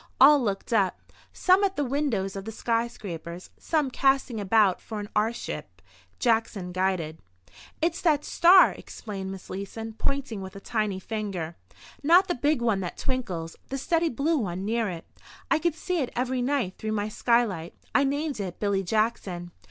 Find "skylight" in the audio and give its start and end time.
17.07-17.75